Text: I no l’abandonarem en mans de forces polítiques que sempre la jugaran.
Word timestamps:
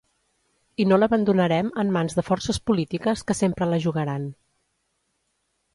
I 0.83 0.87
no 0.91 0.97
l’abandonarem 1.01 1.69
en 1.83 1.91
mans 1.97 2.17
de 2.21 2.25
forces 2.31 2.61
polítiques 2.71 3.25
que 3.29 3.37
sempre 3.45 3.71
la 3.75 3.81
jugaran. 3.89 4.29